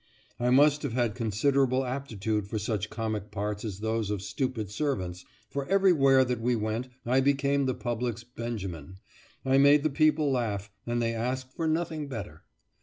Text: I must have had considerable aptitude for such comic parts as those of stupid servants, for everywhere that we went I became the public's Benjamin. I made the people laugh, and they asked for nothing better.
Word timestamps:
I 0.39 0.49
must 0.49 0.81
have 0.81 0.93
had 0.93 1.13
considerable 1.13 1.85
aptitude 1.85 2.47
for 2.47 2.57
such 2.57 2.89
comic 2.89 3.29
parts 3.29 3.63
as 3.63 3.81
those 3.81 4.09
of 4.09 4.23
stupid 4.23 4.71
servants, 4.71 5.25
for 5.51 5.67
everywhere 5.67 6.25
that 6.25 6.41
we 6.41 6.55
went 6.55 6.87
I 7.05 7.21
became 7.21 7.67
the 7.67 7.75
public's 7.75 8.23
Benjamin. 8.23 8.97
I 9.45 9.59
made 9.59 9.83
the 9.83 9.91
people 9.91 10.31
laugh, 10.31 10.71
and 10.87 11.03
they 11.03 11.13
asked 11.13 11.53
for 11.55 11.67
nothing 11.67 12.07
better. 12.07 12.45